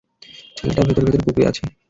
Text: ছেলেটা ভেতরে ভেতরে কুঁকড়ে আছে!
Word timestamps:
ছেলেটা 0.57 0.81
ভেতরে 0.87 1.05
ভেতরে 1.05 1.23
কুঁকড়ে 1.25 1.49
আছে! 1.49 1.63